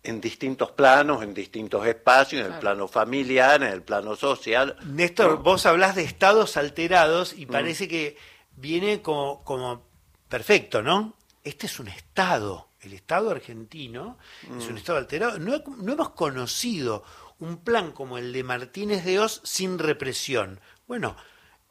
en 0.02 0.20
distintos 0.20 0.70
planos, 0.70 1.22
en 1.22 1.34
distintos 1.34 1.86
espacios, 1.86 2.44
en 2.46 2.52
el 2.52 2.58
plano 2.58 2.88
familiar, 2.88 3.62
en 3.62 3.68
el 3.68 3.82
plano 3.82 4.16
social. 4.16 4.76
Néstor, 4.86 5.42
vos 5.42 5.66
hablás 5.66 5.96
de 5.96 6.02
estados 6.02 6.56
alterados 6.56 7.34
y 7.36 7.46
mm. 7.46 7.50
parece 7.50 7.88
que 7.88 8.16
viene 8.56 9.02
como, 9.02 9.44
como 9.44 9.86
perfecto, 10.28 10.82
¿no? 10.82 11.14
Este 11.44 11.66
es 11.66 11.78
un 11.78 11.88
estado, 11.88 12.67
el 12.80 12.92
estado 12.92 13.30
argentino 13.30 14.18
es 14.42 14.66
un 14.66 14.74
mm. 14.74 14.76
estado 14.78 14.98
alterado. 14.98 15.38
No, 15.38 15.58
no 15.78 15.92
hemos 15.92 16.10
conocido 16.10 17.04
un 17.40 17.58
plan 17.58 17.92
como 17.92 18.18
el 18.18 18.32
de 18.32 18.44
Martínez 18.44 19.04
de 19.04 19.20
Oz 19.20 19.40
sin 19.44 19.78
represión. 19.78 20.60
Bueno, 20.86 21.16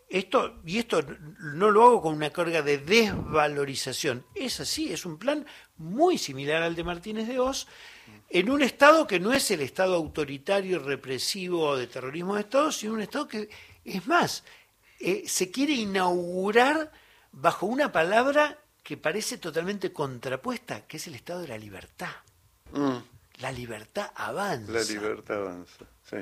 esto, 0.09 0.61
y 0.65 0.77
esto 0.77 1.01
no 1.39 1.69
lo 1.69 1.83
hago 1.83 2.01
con 2.01 2.15
una 2.15 2.29
carga 2.29 2.61
de 2.61 2.77
desvalorización, 2.77 4.25
es 4.35 4.59
así, 4.61 4.93
es 4.93 5.05
un 5.05 5.17
plan 5.17 5.45
muy 5.77 6.17
similar 6.17 6.63
al 6.63 6.75
de 6.75 6.83
Martínez 6.85 7.27
de 7.27 7.39
Oz, 7.39 7.67
en 8.29 8.49
un 8.49 8.61
Estado 8.61 9.05
que 9.05 9.19
no 9.19 9.33
es 9.33 9.51
el 9.51 9.59
Estado 9.59 9.95
autoritario, 9.95 10.79
represivo 10.79 11.75
de 11.75 11.87
terrorismo 11.87 12.35
de 12.35 12.41
Estado, 12.41 12.71
sino 12.71 12.93
un 12.93 13.01
Estado 13.01 13.27
que, 13.27 13.49
es 13.83 14.07
más, 14.07 14.45
eh, 14.99 15.23
se 15.27 15.51
quiere 15.51 15.73
inaugurar 15.73 16.91
bajo 17.33 17.65
una 17.65 17.91
palabra 17.91 18.59
que 18.87 18.95
parece 18.95 19.37
totalmente 19.37 19.91
contrapuesta, 19.91 20.87
que 20.87 20.95
es 20.95 21.07
el 21.07 21.15
Estado 21.15 21.41
de 21.41 21.49
la 21.49 21.57
libertad. 21.57 22.07
Mm. 22.71 22.95
La 23.41 23.51
libertad 23.51 24.11
avanza. 24.15 24.71
La 24.71 24.81
libertad 24.81 25.41
avanza, 25.41 25.85
sí. 26.09 26.15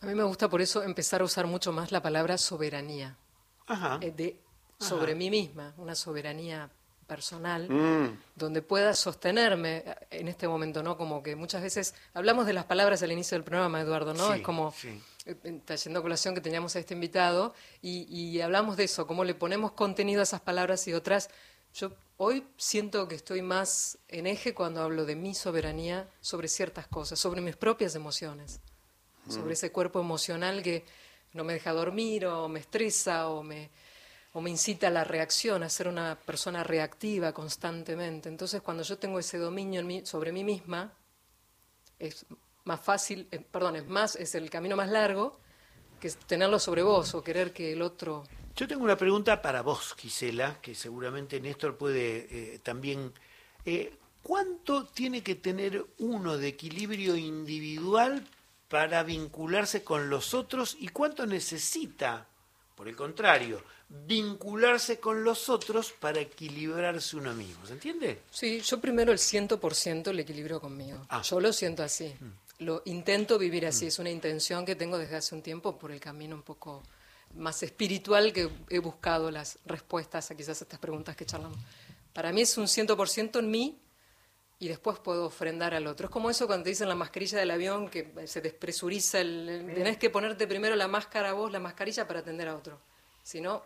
A 0.00 0.06
mí 0.06 0.14
me 0.14 0.22
gusta 0.22 0.48
por 0.48 0.62
eso 0.62 0.84
empezar 0.84 1.20
a 1.20 1.24
usar 1.24 1.48
mucho 1.48 1.72
más 1.72 1.90
la 1.90 2.00
palabra 2.00 2.38
soberanía. 2.38 3.16
Eh, 4.00 4.12
de, 4.16 4.40
sobre 4.78 5.16
mí 5.16 5.30
misma, 5.30 5.74
una 5.78 5.96
soberanía 5.96 6.70
personal, 7.08 7.68
mm. 7.68 8.20
donde 8.36 8.62
pueda 8.62 8.94
sostenerme 8.94 9.82
en 10.08 10.28
este 10.28 10.46
momento, 10.46 10.84
¿no? 10.84 10.96
Como 10.96 11.24
que 11.24 11.34
muchas 11.34 11.60
veces 11.60 11.92
hablamos 12.14 12.46
de 12.46 12.52
las 12.52 12.66
palabras 12.66 13.02
al 13.02 13.10
inicio 13.10 13.36
del 13.36 13.42
programa, 13.42 13.80
Eduardo, 13.80 14.14
¿no? 14.14 14.32
es 14.32 14.42
como, 14.42 14.72
eh, 15.24 15.60
trayendo 15.64 16.02
colación 16.02 16.36
que 16.36 16.40
teníamos 16.40 16.76
a 16.76 16.78
este 16.78 16.94
invitado, 16.94 17.52
y, 17.82 18.02
y 18.16 18.40
hablamos 18.42 18.76
de 18.76 18.84
eso, 18.84 19.08
cómo 19.08 19.24
le 19.24 19.34
ponemos 19.34 19.72
contenido 19.72 20.20
a 20.20 20.22
esas 20.22 20.40
palabras 20.40 20.86
y 20.86 20.94
otras. 20.94 21.30
Yo 21.76 21.92
hoy 22.16 22.46
siento 22.56 23.06
que 23.06 23.14
estoy 23.14 23.42
más 23.42 23.98
en 24.08 24.26
eje 24.26 24.54
cuando 24.54 24.82
hablo 24.82 25.04
de 25.04 25.14
mi 25.14 25.34
soberanía 25.34 26.08
sobre 26.20 26.48
ciertas 26.48 26.86
cosas, 26.86 27.18
sobre 27.18 27.40
mis 27.40 27.56
propias 27.56 27.94
emociones 27.94 28.60
sobre 29.28 29.54
ese 29.54 29.72
cuerpo 29.72 30.00
emocional 30.00 30.62
que 30.62 30.84
no 31.32 31.44
me 31.44 31.54
deja 31.54 31.72
dormir 31.72 32.26
o 32.26 32.48
me 32.48 32.60
estresa 32.60 33.28
o 33.28 33.42
me, 33.42 33.70
o 34.32 34.40
me 34.40 34.50
incita 34.50 34.88
a 34.88 34.90
la 34.90 35.04
reacción, 35.04 35.62
a 35.62 35.68
ser 35.68 35.88
una 35.88 36.18
persona 36.18 36.64
reactiva 36.64 37.32
constantemente. 37.32 38.28
Entonces, 38.28 38.62
cuando 38.62 38.82
yo 38.82 38.98
tengo 38.98 39.18
ese 39.18 39.38
dominio 39.38 40.06
sobre 40.06 40.32
mí 40.32 40.44
misma, 40.44 40.92
es 41.98 42.26
más 42.64 42.80
fácil, 42.80 43.28
eh, 43.30 43.38
perdón, 43.38 43.76
es 43.76 43.86
más, 43.86 44.16
es 44.16 44.34
el 44.34 44.48
camino 44.50 44.76
más 44.76 44.90
largo 44.90 45.38
que 46.00 46.10
tenerlo 46.10 46.58
sobre 46.58 46.82
vos 46.82 47.14
o 47.14 47.22
querer 47.22 47.52
que 47.52 47.72
el 47.72 47.82
otro. 47.82 48.24
Yo 48.56 48.66
tengo 48.66 48.84
una 48.84 48.96
pregunta 48.96 49.42
para 49.42 49.62
vos, 49.62 49.94
Gisela, 49.98 50.60
que 50.62 50.74
seguramente 50.74 51.40
Néstor 51.40 51.76
puede 51.76 52.26
eh, 52.30 52.58
también. 52.62 53.12
Eh, 53.64 53.94
¿Cuánto 54.22 54.86
tiene 54.86 55.22
que 55.22 55.34
tener 55.36 55.84
uno 55.98 56.36
de 56.36 56.48
equilibrio 56.48 57.16
individual 57.16 58.26
para 58.68 59.02
vincularse 59.02 59.84
con 59.84 60.10
los 60.10 60.34
otros 60.34 60.76
y 60.80 60.88
cuánto 60.88 61.26
necesita, 61.26 62.26
por 62.74 62.88
el 62.88 62.96
contrario, 62.96 63.62
vincularse 63.88 64.98
con 64.98 65.22
los 65.22 65.48
otros 65.48 65.92
para 65.92 66.20
equilibrarse 66.20 67.16
uno 67.16 67.32
mismo. 67.34 67.64
¿Se 67.66 67.74
entiende? 67.74 68.22
Sí, 68.30 68.60
yo 68.60 68.80
primero 68.80 69.12
el 69.12 69.18
100% 69.18 70.08
el 70.08 70.20
equilibrio 70.20 70.60
conmigo. 70.60 71.06
Ah. 71.08 71.22
Yo 71.22 71.40
lo 71.40 71.52
siento 71.52 71.82
así. 71.82 72.12
Mm. 72.18 72.64
Lo 72.64 72.82
intento 72.86 73.38
vivir 73.38 73.66
así. 73.66 73.84
Mm. 73.84 73.88
Es 73.88 73.98
una 73.98 74.10
intención 74.10 74.66
que 74.66 74.74
tengo 74.74 74.98
desde 74.98 75.16
hace 75.16 75.34
un 75.34 75.42
tiempo 75.42 75.78
por 75.78 75.92
el 75.92 76.00
camino 76.00 76.34
un 76.34 76.42
poco 76.42 76.82
más 77.36 77.62
espiritual 77.62 78.32
que 78.32 78.50
he 78.70 78.78
buscado 78.78 79.30
las 79.30 79.58
respuestas 79.64 80.30
a 80.30 80.34
quizás 80.34 80.60
estas 80.60 80.78
preguntas 80.78 81.16
que 81.16 81.26
charlamos. 81.26 81.58
Para 82.12 82.32
mí 82.32 82.42
es 82.42 82.56
un 82.56 82.66
100% 82.66 83.38
en 83.38 83.50
mí 83.50 83.78
y 84.58 84.68
después 84.68 84.98
puedo 84.98 85.26
ofrendar 85.26 85.74
al 85.74 85.86
otro. 85.86 86.06
Es 86.06 86.10
como 86.10 86.30
eso 86.30 86.46
cuando 86.46 86.64
te 86.64 86.70
dicen 86.70 86.88
la 86.88 86.94
mascarilla 86.94 87.38
del 87.38 87.50
avión, 87.50 87.88
que 87.88 88.12
se 88.26 88.40
despresuriza, 88.40 89.20
el, 89.20 89.70
tenés 89.74 89.98
que 89.98 90.08
ponerte 90.10 90.46
primero 90.46 90.74
la 90.76 90.88
máscara 90.88 91.30
a 91.30 91.32
vos, 91.34 91.52
la 91.52 91.60
mascarilla 91.60 92.06
para 92.06 92.20
atender 92.20 92.48
a 92.48 92.56
otro. 92.56 92.80
Si 93.22 93.40
no, 93.40 93.62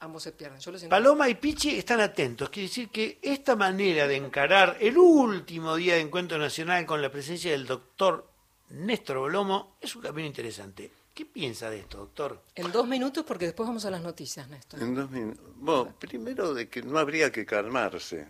ambos 0.00 0.22
se 0.22 0.32
pierden. 0.32 0.60
Paloma 0.88 1.28
y 1.28 1.34
Pichi 1.34 1.76
están 1.76 2.00
atentos. 2.00 2.48
Quiere 2.48 2.68
decir 2.68 2.88
que 2.88 3.18
esta 3.20 3.56
manera 3.56 4.06
de 4.06 4.16
encarar 4.16 4.78
el 4.80 4.96
último 4.96 5.76
día 5.76 5.94
de 5.94 6.00
encuentro 6.00 6.38
nacional 6.38 6.86
con 6.86 7.02
la 7.02 7.10
presencia 7.10 7.50
del 7.50 7.66
doctor 7.66 8.26
Néstor 8.70 9.18
Bolomo 9.18 9.76
es 9.80 9.94
un 9.96 10.02
camino 10.02 10.26
interesante. 10.26 10.90
¿Qué 11.14 11.26
piensa 11.26 11.70
de 11.70 11.80
esto, 11.80 11.98
doctor? 11.98 12.42
En 12.54 12.70
dos 12.72 12.86
minutos, 12.86 13.24
porque 13.26 13.46
después 13.46 13.66
vamos 13.66 13.84
a 13.84 13.90
las 13.90 14.02
noticias, 14.02 14.48
Néstor. 14.48 14.82
En 14.82 14.94
dos 14.94 15.10
minutos. 15.10 15.44
Bueno, 15.56 15.94
primero 15.98 16.54
de 16.54 16.68
que 16.68 16.82
no 16.82 16.98
habría 16.98 17.30
que 17.30 17.44
calmarse 17.44 18.28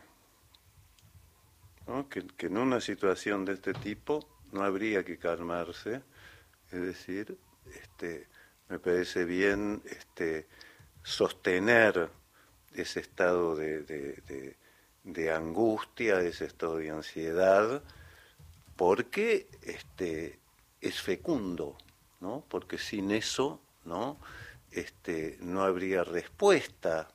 que, 2.08 2.46
en 2.46 2.56
una 2.56 2.80
situación 2.80 3.44
de 3.44 3.54
este 3.54 3.74
tipo 3.74 4.26
no 4.52 4.62
habría 4.62 5.04
que 5.04 5.18
calmarse, 5.18 6.02
es 6.70 6.80
decir, 6.80 7.36
este, 7.82 8.28
me 8.68 8.78
parece 8.78 9.24
bien 9.24 9.82
este, 9.86 10.46
sostener 11.02 12.10
ese 12.74 13.00
estado 13.00 13.56
de, 13.56 13.82
de, 15.04 15.32
angustia, 15.32 16.20
ese 16.20 16.46
estado 16.46 16.76
de 16.76 16.90
ansiedad, 16.90 17.82
porque 18.76 19.48
este, 19.62 20.38
es 20.80 21.00
fecundo, 21.00 21.76
¿no? 22.20 22.44
porque 22.48 22.78
sin 22.78 23.10
eso 23.10 23.60
¿no? 23.84 24.18
Este, 24.70 25.36
no 25.40 25.62
habría 25.62 26.04
respuesta. 26.04 27.08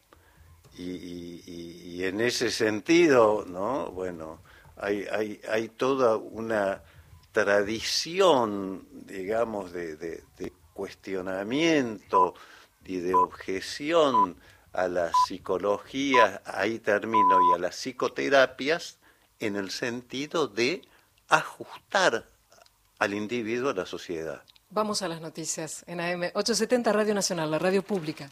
Y, 0.78 2.04
en 2.04 2.20
ese 2.20 2.52
sentido, 2.52 3.46
¿no? 3.48 3.90
bueno, 3.92 4.42
hay, 4.76 5.06
hay, 5.12 5.42
hay 5.50 5.70
toda 5.70 6.18
una 6.18 6.84
tradición, 7.32 8.86
digamos, 8.92 9.72
de, 9.72 9.96
de, 9.96 10.54
cuestionamiento 10.74 12.36
y 12.84 12.98
de 12.98 13.16
objeción 13.16 14.36
a 14.74 14.90
la 14.90 15.10
psicología, 15.26 16.42
ahí 16.46 16.80
termino, 16.80 17.40
y 17.50 17.56
a 17.56 17.58
las 17.58 17.78
psicoterapias, 17.78 18.98
en 19.40 19.56
el 19.56 19.72
sentido 19.72 20.50
de 20.50 20.82
ajustar 21.30 22.28
al 23.00 23.14
individuo 23.14 23.70
a 23.70 23.74
la 23.74 23.86
sociedad. 23.86 24.44
Vamos 24.76 25.02
a 25.02 25.08
las 25.08 25.22
noticias 25.22 25.86
en 25.88 26.02
AM 26.02 26.24
870 26.34 26.92
Radio 26.92 27.14
Nacional, 27.14 27.50
la 27.50 27.58
radio 27.58 27.82
pública. 27.82 28.30